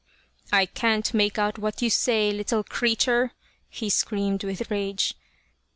"I 0.51 0.65
can't 0.65 1.13
make 1.13 1.37
out 1.37 1.59
what 1.59 1.83
you 1.83 1.91
say, 1.91 2.31
little 2.31 2.63
creature," 2.63 3.33
he 3.69 3.91
screamed 3.91 4.43
with 4.43 4.71
rage. 4.71 5.13